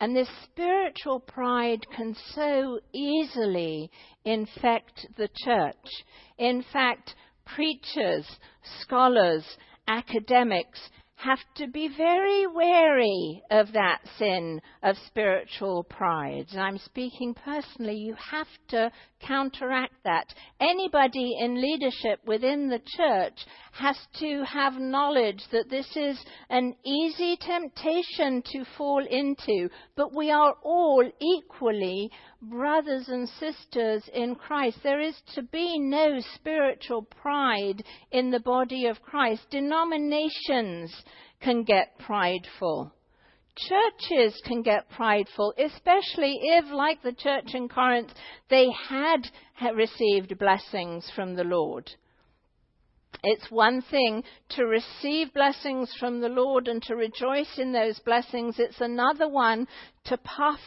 And 0.00 0.14
this 0.14 0.28
spiritual 0.44 1.20
pride 1.20 1.80
can 1.96 2.14
so 2.34 2.80
easily 2.92 3.90
infect 4.24 5.06
the 5.16 5.28
church. 5.44 5.88
In 6.38 6.64
fact, 6.72 7.14
preachers, 7.54 8.26
scholars, 8.80 9.44
academics 9.88 10.80
have 11.24 11.38
to 11.56 11.68
be 11.68 11.88
very 11.96 12.46
wary 12.46 13.42
of 13.50 13.72
that 13.72 14.00
sin 14.18 14.60
of 14.82 14.96
spiritual 15.06 15.84
pride. 15.84 16.46
I'm 16.56 16.78
speaking 16.78 17.34
personally, 17.34 17.96
you 17.96 18.14
have 18.30 18.48
to 18.68 18.90
counteract 19.26 19.94
that. 20.04 20.26
Anybody 20.60 21.36
in 21.38 21.60
leadership 21.60 22.20
within 22.26 22.68
the 22.68 22.80
church 22.96 23.38
has 23.72 23.96
to 24.20 24.44
have 24.44 24.74
knowledge 24.74 25.42
that 25.50 25.70
this 25.70 25.88
is 25.96 26.18
an 26.50 26.74
easy 26.84 27.36
temptation 27.40 28.42
to 28.52 28.64
fall 28.76 29.04
into, 29.08 29.68
but 29.96 30.14
we 30.14 30.30
are 30.30 30.54
all 30.62 31.08
equally 31.20 32.10
brothers 32.42 33.08
and 33.08 33.28
sisters 33.28 34.02
in 34.12 34.34
Christ. 34.34 34.78
There 34.82 35.00
is 35.00 35.16
to 35.34 35.42
be 35.42 35.78
no 35.78 36.20
spiritual 36.34 37.02
pride 37.02 37.82
in 38.10 38.30
the 38.30 38.40
body 38.40 38.86
of 38.86 39.02
Christ. 39.02 39.42
Denominations 39.50 40.92
can 41.40 41.62
get 41.64 41.98
prideful. 41.98 42.92
Churches 43.56 44.40
can 44.46 44.62
get 44.62 44.88
prideful, 44.90 45.52
especially 45.58 46.38
if, 46.42 46.64
like 46.72 47.02
the 47.02 47.12
church 47.12 47.54
in 47.54 47.68
Corinth, 47.68 48.10
they 48.48 48.70
had 48.88 49.30
received 49.74 50.38
blessings 50.38 51.10
from 51.14 51.34
the 51.34 51.44
Lord. 51.44 51.90
It's 53.24 53.52
one 53.52 53.82
thing 53.82 54.24
to 54.56 54.64
receive 54.66 55.32
blessings 55.32 55.94
from 56.00 56.20
the 56.20 56.28
Lord 56.28 56.66
and 56.66 56.82
to 56.82 56.96
rejoice 56.96 57.56
in 57.56 57.70
those 57.70 58.00
blessings. 58.00 58.58
It's 58.58 58.80
another 58.80 59.28
one 59.28 59.68
to 60.06 60.18
puff 60.18 60.58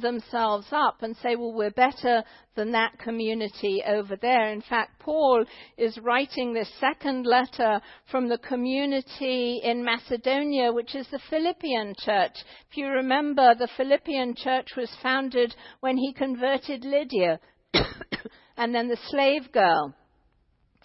themselves 0.00 0.68
up 0.72 1.02
and 1.02 1.14
say, 1.18 1.36
well, 1.36 1.52
we're 1.52 1.70
better 1.70 2.24
than 2.56 2.72
that 2.72 2.98
community 2.98 3.82
over 3.86 4.16
there. 4.16 4.50
In 4.50 4.62
fact, 4.62 4.98
Paul 5.00 5.44
is 5.76 5.98
writing 5.98 6.54
this 6.54 6.72
second 6.80 7.26
letter 7.26 7.78
from 8.10 8.30
the 8.30 8.38
community 8.38 9.60
in 9.62 9.84
Macedonia, 9.84 10.72
which 10.72 10.94
is 10.94 11.06
the 11.08 11.20
Philippian 11.28 11.92
church. 11.98 12.36
If 12.70 12.78
you 12.78 12.86
remember, 12.88 13.54
the 13.54 13.68
Philippian 13.76 14.34
church 14.34 14.68
was 14.78 14.90
founded 15.02 15.54
when 15.80 15.98
he 15.98 16.14
converted 16.14 16.86
Lydia 16.86 17.38
and 18.56 18.74
then 18.74 18.88
the 18.88 18.98
slave 19.10 19.52
girl 19.52 19.94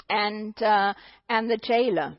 and, 0.09 0.61
uh, 0.61 0.93
and 1.29 1.49
the 1.49 1.57
jailer. 1.57 2.17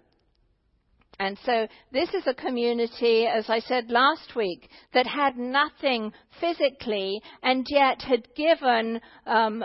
And 1.18 1.38
so 1.44 1.68
this 1.92 2.12
is 2.12 2.26
a 2.26 2.34
community, 2.34 3.26
as 3.26 3.48
I 3.48 3.60
said 3.60 3.90
last 3.90 4.34
week, 4.34 4.68
that 4.92 5.06
had 5.06 5.36
nothing 5.36 6.12
physically 6.40 7.20
and 7.42 7.66
yet 7.70 8.02
had 8.02 8.26
given 8.34 9.00
um, 9.26 9.64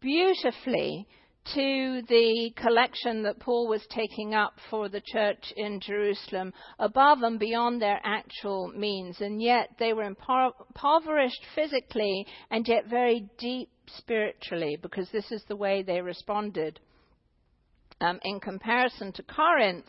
beautifully 0.00 1.06
to 1.54 2.02
the 2.08 2.50
collection 2.56 3.22
that 3.22 3.38
Paul 3.38 3.68
was 3.68 3.86
taking 3.90 4.34
up 4.34 4.54
for 4.68 4.88
the 4.88 5.02
church 5.12 5.52
in 5.56 5.80
Jerusalem 5.80 6.52
above 6.78 7.22
and 7.22 7.38
beyond 7.38 7.80
their 7.80 8.00
actual 8.02 8.72
means. 8.74 9.20
And 9.20 9.40
yet 9.40 9.70
they 9.78 9.92
were 9.92 10.02
impoverished 10.02 11.46
physically 11.54 12.26
and 12.50 12.66
yet 12.66 12.86
very 12.88 13.28
deep 13.38 13.68
spiritually 13.98 14.76
because 14.80 15.08
this 15.12 15.30
is 15.30 15.44
the 15.46 15.56
way 15.56 15.82
they 15.82 16.00
responded 16.00 16.80
um, 18.00 18.18
in 18.22 18.40
comparison 18.40 19.12
to 19.12 19.22
Corinth, 19.22 19.86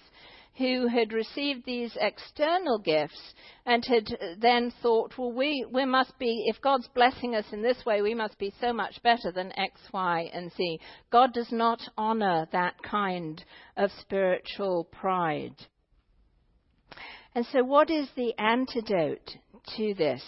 who 0.58 0.88
had 0.88 1.14
received 1.14 1.66
these 1.66 1.96
external 2.02 2.80
gifts 2.80 3.34
and 3.66 3.86
had 3.86 4.08
then 4.40 4.74
thought, 4.82 5.14
well, 5.18 5.32
we, 5.32 5.66
we 5.72 5.86
must 5.86 6.18
be, 6.18 6.46
if 6.48 6.60
God's 6.62 6.88
blessing 6.96 7.36
us 7.36 7.46
in 7.52 7.62
this 7.62 7.86
way, 7.86 8.02
we 8.02 8.16
must 8.16 8.40
be 8.40 8.52
so 8.60 8.74
much 8.74 9.02
better 9.04 9.32
than 9.32 9.58
X, 9.58 9.80
Y, 9.94 10.30
and 10.34 10.52
Z. 10.54 10.80
God 11.12 11.34
does 11.34 11.52
not 11.52 11.80
honor 11.96 12.48
that 12.52 12.82
kind 12.82 13.44
of 13.76 13.92
spiritual 14.02 14.86
pride. 14.86 15.56
And 17.36 17.46
so, 17.52 17.64
what 17.64 17.92
is 17.92 18.08
the 18.16 18.34
antidote 18.40 19.38
to 19.76 19.94
this? 19.94 20.24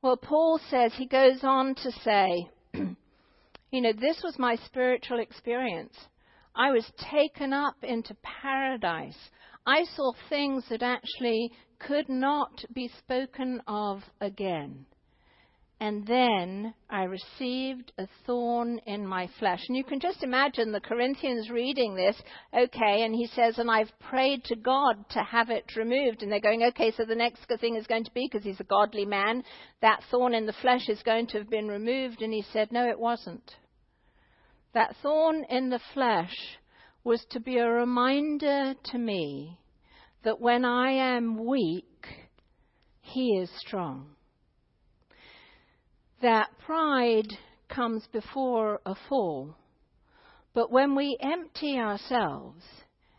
Well, 0.00 0.16
Paul 0.16 0.60
says, 0.70 0.92
he 0.94 1.06
goes 1.06 1.40
on 1.42 1.74
to 1.74 1.90
say, 2.04 2.48
you 2.74 3.80
know, 3.80 3.92
this 3.92 4.20
was 4.22 4.38
my 4.38 4.54
spiritual 4.66 5.18
experience. 5.18 5.96
I 6.56 6.70
was 6.70 6.90
taken 7.12 7.52
up 7.52 7.76
into 7.82 8.16
paradise. 8.22 9.18
I 9.66 9.84
saw 9.94 10.12
things 10.28 10.64
that 10.70 10.82
actually 10.82 11.52
could 11.78 12.08
not 12.08 12.64
be 12.72 12.90
spoken 12.98 13.60
of 13.66 14.02
again. 14.20 14.86
And 15.78 16.06
then 16.06 16.72
I 16.88 17.02
received 17.02 17.92
a 17.98 18.08
thorn 18.24 18.80
in 18.86 19.06
my 19.06 19.28
flesh. 19.38 19.60
And 19.68 19.76
you 19.76 19.84
can 19.84 20.00
just 20.00 20.22
imagine 20.22 20.72
the 20.72 20.80
Corinthians 20.80 21.50
reading 21.50 21.94
this, 21.94 22.16
okay, 22.54 23.02
and 23.02 23.14
he 23.14 23.26
says, 23.26 23.58
and 23.58 23.70
I've 23.70 23.92
prayed 24.08 24.42
to 24.44 24.56
God 24.56 25.04
to 25.10 25.22
have 25.22 25.50
it 25.50 25.76
removed. 25.76 26.22
And 26.22 26.32
they're 26.32 26.40
going, 26.40 26.62
okay, 26.68 26.94
so 26.96 27.04
the 27.04 27.14
next 27.14 27.44
thing 27.60 27.76
is 27.76 27.86
going 27.86 28.04
to 28.04 28.14
be, 28.14 28.26
because 28.26 28.42
he's 28.42 28.60
a 28.60 28.64
godly 28.64 29.04
man, 29.04 29.44
that 29.82 30.00
thorn 30.10 30.32
in 30.32 30.46
the 30.46 30.54
flesh 30.62 30.88
is 30.88 31.02
going 31.02 31.26
to 31.26 31.38
have 31.38 31.50
been 31.50 31.68
removed. 31.68 32.22
And 32.22 32.32
he 32.32 32.46
said, 32.54 32.72
no, 32.72 32.88
it 32.88 32.98
wasn't. 32.98 33.42
That 34.74 34.96
thorn 35.02 35.44
in 35.48 35.70
the 35.70 35.80
flesh 35.94 36.34
was 37.04 37.24
to 37.30 37.40
be 37.40 37.58
a 37.58 37.70
reminder 37.70 38.74
to 38.84 38.98
me 38.98 39.58
that 40.24 40.40
when 40.40 40.64
I 40.64 40.90
am 40.90 41.44
weak, 41.46 42.06
He 43.00 43.38
is 43.38 43.50
strong. 43.60 44.16
That 46.20 46.50
pride 46.58 47.32
comes 47.68 48.06
before 48.12 48.80
a 48.84 48.94
fall. 49.08 49.56
But 50.54 50.72
when 50.72 50.94
we 50.94 51.16
empty 51.20 51.78
ourselves 51.78 52.64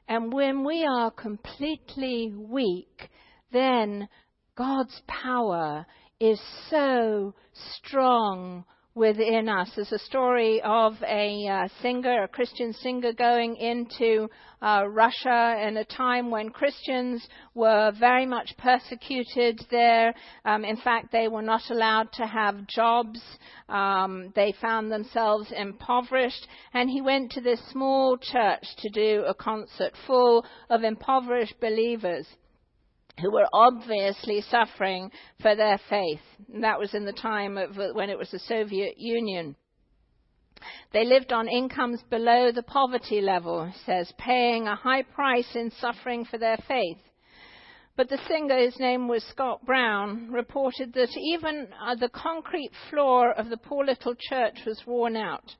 and 0.07 0.33
when 0.33 0.65
we 0.65 0.83
are 0.85 1.11
completely 1.11 2.33
weak, 2.35 3.09
then 3.51 4.09
God's 4.55 5.01
power 5.07 5.85
is 6.19 6.41
so 6.69 7.35
strong 7.53 8.65
within 8.97 9.47
us. 9.47 9.69
There's 9.75 9.91
a 9.91 9.99
story 9.99 10.59
of 10.63 10.93
a 11.07 11.47
uh, 11.47 11.67
singer, 11.81 12.23
a 12.23 12.27
Christian 12.27 12.73
singer, 12.73 13.13
going 13.13 13.55
into 13.55 14.27
uh, 14.61 14.85
Russia 14.89 15.63
in 15.65 15.77
a 15.77 15.85
time 15.85 16.31
when 16.31 16.49
Christians 16.49 17.25
were 17.53 17.91
very 17.99 18.25
much 18.25 18.55
persecuted 18.57 19.63
there. 19.69 20.15
Um, 20.43 20.65
in 20.65 20.77
fact, 20.77 21.11
they 21.11 21.27
were 21.27 21.43
not 21.43 21.61
allowed 21.69 22.11
to 22.13 22.25
have 22.25 22.67
jobs. 22.67 23.21
Um, 23.69 24.33
they 24.35 24.53
found 24.59 24.91
themselves 24.91 25.53
impoverished. 25.55 26.47
And 26.73 26.89
he 26.89 27.01
went 27.01 27.31
to 27.33 27.41
this 27.41 27.61
small 27.71 28.17
church 28.17 28.63
to 28.79 28.89
do 28.89 29.23
a 29.27 29.35
concert 29.35 29.93
full 30.07 30.43
of 30.69 30.83
impoverished 30.83 31.59
believers 31.61 32.25
who 33.21 33.31
were 33.31 33.47
obviously 33.51 34.41
suffering 34.41 35.11
for 35.41 35.55
their 35.55 35.79
faith. 35.89 36.21
And 36.53 36.63
that 36.63 36.79
was 36.79 36.93
in 36.93 37.05
the 37.05 37.13
time 37.13 37.57
of 37.57 37.75
when 37.93 38.09
it 38.09 38.17
was 38.17 38.31
the 38.31 38.39
Soviet 38.39 38.95
Union. 38.97 39.55
They 40.91 41.05
lived 41.05 41.33
on 41.33 41.47
incomes 41.47 42.01
below 42.09 42.51
the 42.51 42.63
poverty 42.63 43.21
level, 43.21 43.71
says, 43.85 44.11
paying 44.17 44.67
a 44.67 44.75
high 44.75 45.03
price 45.03 45.55
in 45.55 45.71
suffering 45.71 46.25
for 46.25 46.37
their 46.37 46.57
faith. 46.67 46.97
But 47.95 48.09
the 48.09 48.19
singer, 48.27 48.57
his 48.57 48.79
name 48.79 49.07
was 49.07 49.23
Scott 49.23 49.65
Brown, 49.65 50.31
reported 50.31 50.93
that 50.93 51.09
even 51.17 51.67
uh, 51.81 51.95
the 51.95 52.09
concrete 52.09 52.71
floor 52.89 53.31
of 53.31 53.49
the 53.49 53.57
poor 53.57 53.83
little 53.83 54.13
church 54.29 54.59
was 54.65 54.81
worn 54.85 55.17
out. 55.17 55.55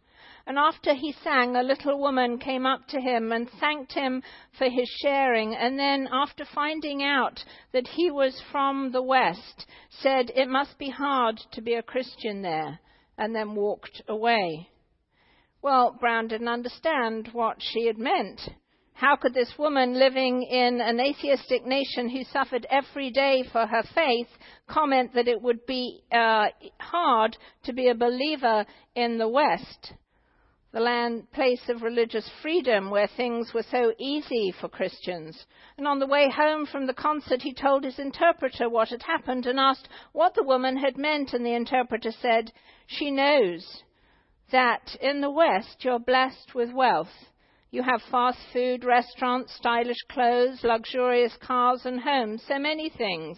And 0.47 0.57
after 0.57 0.93
he 0.93 1.11
sang, 1.11 1.57
a 1.57 1.61
little 1.61 1.99
woman 1.99 2.37
came 2.37 2.65
up 2.65 2.87
to 2.87 3.01
him 3.01 3.33
and 3.33 3.49
thanked 3.59 3.91
him 3.91 4.23
for 4.57 4.69
his 4.69 4.89
sharing. 5.01 5.53
And 5.53 5.77
then, 5.77 6.07
after 6.09 6.45
finding 6.45 7.03
out 7.03 7.43
that 7.73 7.85
he 7.85 8.09
was 8.11 8.41
from 8.49 8.93
the 8.93 9.01
West, 9.01 9.67
said, 9.89 10.31
It 10.33 10.47
must 10.47 10.79
be 10.79 10.89
hard 10.89 11.37
to 11.51 11.61
be 11.61 11.73
a 11.73 11.83
Christian 11.83 12.41
there, 12.41 12.79
and 13.17 13.35
then 13.35 13.55
walked 13.55 14.01
away. 14.07 14.69
Well, 15.61 15.97
Brown 15.99 16.29
didn't 16.29 16.47
understand 16.47 17.31
what 17.33 17.57
she 17.59 17.85
had 17.85 17.97
meant. 17.97 18.39
How 18.93 19.17
could 19.17 19.33
this 19.33 19.53
woman 19.59 19.99
living 19.99 20.43
in 20.43 20.79
an 20.79 21.01
atheistic 21.01 21.65
nation 21.65 22.07
who 22.07 22.23
suffered 22.23 22.65
every 22.69 23.11
day 23.11 23.43
for 23.51 23.67
her 23.67 23.83
faith 23.93 24.29
comment 24.69 25.13
that 25.13 25.27
it 25.27 25.41
would 25.41 25.65
be 25.65 26.03
uh, 26.09 26.45
hard 26.79 27.35
to 27.65 27.73
be 27.73 27.89
a 27.89 27.95
believer 27.95 28.65
in 28.95 29.17
the 29.17 29.27
West? 29.27 29.93
The 30.73 30.79
land, 30.79 31.31
place 31.31 31.61
of 31.69 31.81
religious 31.81 32.29
freedom 32.41 32.89
where 32.89 33.07
things 33.07 33.53
were 33.53 33.63
so 33.71 33.93
easy 33.97 34.53
for 34.59 34.67
Christians. 34.67 35.45
And 35.77 35.87
on 35.87 35.99
the 35.99 36.07
way 36.07 36.29
home 36.29 36.65
from 36.65 36.87
the 36.87 36.93
concert, 36.93 37.41
he 37.41 37.53
told 37.53 37.83
his 37.83 37.99
interpreter 37.99 38.69
what 38.69 38.89
had 38.89 39.03
happened 39.03 39.45
and 39.45 39.59
asked 39.59 39.87
what 40.11 40.35
the 40.35 40.43
woman 40.43 40.77
had 40.77 40.97
meant. 40.97 41.33
And 41.33 41.45
the 41.45 41.55
interpreter 41.55 42.11
said, 42.11 42.51
She 42.85 43.11
knows 43.11 43.83
that 44.51 44.95
in 45.01 45.21
the 45.21 45.31
West 45.31 45.83
you're 45.85 45.99
blessed 45.99 46.53
with 46.53 46.73
wealth. 46.73 47.13
You 47.71 47.83
have 47.83 48.01
fast 48.09 48.39
food, 48.53 48.85
restaurants, 48.85 49.53
stylish 49.55 50.01
clothes, 50.09 50.63
luxurious 50.63 51.35
cars 51.41 51.85
and 51.85 51.99
homes, 51.99 52.43
so 52.47 52.57
many 52.57 52.89
things. 52.89 53.37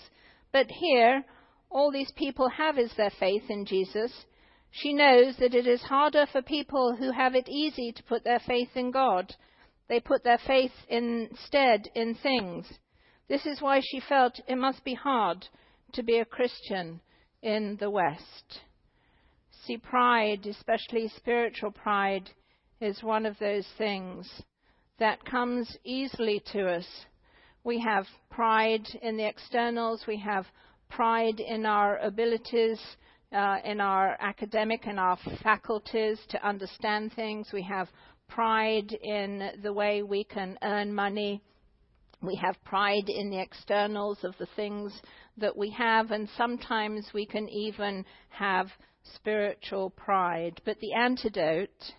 But 0.52 0.68
here, 0.70 1.24
all 1.70 1.92
these 1.92 2.12
people 2.16 2.50
have 2.50 2.78
is 2.78 2.92
their 2.96 3.12
faith 3.20 3.44
in 3.50 3.66
Jesus, 3.66 4.12
she 4.72 4.94
knows 4.94 5.36
that 5.38 5.54
it 5.56 5.68
is 5.68 5.82
harder 5.82 6.26
for 6.32 6.42
people 6.42 6.96
who 6.96 7.12
have 7.12 7.36
it 7.36 7.50
easy 7.50 7.92
to 7.92 8.04
put 8.04 8.24
their 8.24 8.40
faith 8.40 8.70
in 8.76 8.92
God. 8.92 9.36
They 9.88 10.00
put 10.00 10.24
their 10.24 10.38
faith 10.38 10.72
instead 10.88 11.90
in 11.96 12.16
things. 12.16 12.72
This 13.28 13.46
is 13.46 13.62
why 13.62 13.82
she 13.82 14.00
felt 14.00 14.40
it 14.48 14.58
must 14.58 14.84
be 14.84 14.94
hard 14.94 15.48
to 15.94 16.04
be 16.04 16.18
a 16.18 16.26
Christian 16.26 17.02
in 17.42 17.78
the 17.80 17.90
West. 17.90 18.62
See, 19.66 19.78
pride, 19.78 20.46
especially 20.46 21.08
spiritual 21.16 21.72
pride, 21.72 22.30
is 22.80 23.04
one 23.04 23.26
of 23.26 23.38
those 23.40 23.68
things 23.78 24.28
that 25.00 25.26
comes 25.26 25.78
easily 25.84 26.42
to 26.54 26.68
us. 26.68 26.88
We 27.64 27.80
have 27.80 28.06
pride 28.30 28.88
in 29.02 29.18
the 29.18 29.28
externals, 29.28 30.06
we 30.08 30.18
have 30.20 30.46
pride 30.90 31.40
in 31.40 31.66
our 31.66 31.98
abilities, 31.98 32.80
uh, 33.32 33.58
in 33.64 33.80
our 33.80 34.18
academic 34.20 34.88
and 34.88 35.00
our 35.00 35.18
faculties 35.44 36.20
to 36.30 36.48
understand 36.48 37.14
things. 37.14 37.50
We 37.54 37.64
have 37.64 37.88
pride 38.28 38.92
in 38.92 39.52
the 39.64 39.74
way 39.74 40.04
we 40.04 40.24
can 40.24 40.58
earn 40.64 40.94
money. 40.94 41.42
We 42.22 42.36
have 42.36 42.62
pride 42.64 43.08
in 43.08 43.30
the 43.30 43.40
externals 43.40 44.20
of 44.24 44.36
the 44.40 44.48
things 44.56 44.94
that 45.38 45.56
we 45.56 45.70
have, 45.72 46.12
and 46.12 46.28
sometimes 46.38 47.08
we 47.14 47.26
can 47.26 47.48
even 47.50 48.06
have 48.30 48.68
spiritual 49.16 49.92
pride. 49.92 50.62
But 50.66 50.80
the 50.80 50.94
antidote 50.94 51.94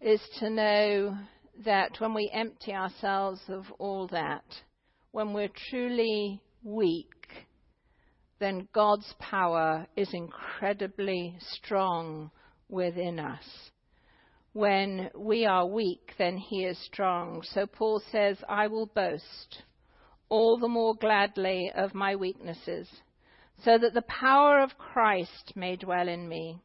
is 0.00 0.20
to 0.38 0.50
know 0.50 1.18
that 1.64 1.98
when 1.98 2.14
we 2.14 2.30
empty 2.32 2.72
ourselves 2.72 3.40
of 3.48 3.64
all 3.78 4.06
that, 4.08 4.44
when 5.10 5.32
we're 5.32 5.50
truly 5.70 6.40
weak, 6.62 7.08
then 8.38 8.68
God's 8.72 9.14
power 9.18 9.86
is 9.96 10.12
incredibly 10.12 11.36
strong 11.40 12.30
within 12.68 13.18
us. 13.18 13.70
When 14.52 15.10
we 15.16 15.44
are 15.44 15.66
weak, 15.66 16.14
then 16.18 16.36
He 16.36 16.64
is 16.64 16.78
strong. 16.78 17.42
So 17.42 17.66
Paul 17.66 18.02
says, 18.10 18.38
I 18.48 18.66
will 18.66 18.86
boast 18.86 19.62
all 20.28 20.58
the 20.58 20.68
more 20.68 20.94
gladly 20.94 21.70
of 21.74 21.94
my 21.94 22.16
weaknesses, 22.16 22.88
so 23.64 23.78
that 23.78 23.94
the 23.94 24.02
power 24.02 24.60
of 24.60 24.78
Christ 24.78 25.52
may 25.56 25.76
dwell 25.76 26.08
in 26.08 26.28
me. 26.28 26.60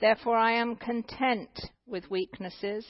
Therefore 0.00 0.36
I 0.36 0.52
am 0.52 0.76
content 0.76 1.60
with 1.86 2.10
weaknesses, 2.10 2.86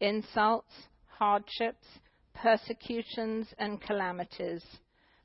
insults, 0.00 0.72
hardships, 1.06 1.86
persecutions, 2.34 3.48
and 3.58 3.80
calamities, 3.80 4.64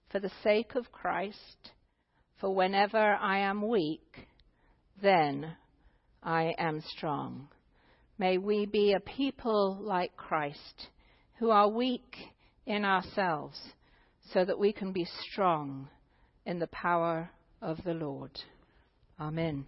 for 0.09 0.19
the 0.19 0.31
sake 0.43 0.75
of 0.75 0.91
Christ. 0.91 1.71
For 2.43 2.53
whenever 2.53 2.97
I 2.97 3.37
am 3.37 3.69
weak, 3.69 4.27
then 5.01 5.55
I 6.21 6.53
am 6.57 6.81
strong. 6.81 7.47
May 8.17 8.37
we 8.37 8.65
be 8.65 8.91
a 8.91 8.99
people 8.99 9.77
like 9.79 10.17
Christ, 10.17 10.89
who 11.39 11.51
are 11.51 11.69
weak 11.69 12.17
in 12.65 12.83
ourselves, 12.83 13.57
so 14.33 14.43
that 14.43 14.59
we 14.59 14.73
can 14.73 14.91
be 14.91 15.07
strong 15.31 15.87
in 16.45 16.59
the 16.59 16.67
power 16.67 17.29
of 17.61 17.81
the 17.85 17.93
Lord. 17.93 18.37
Amen. 19.17 19.65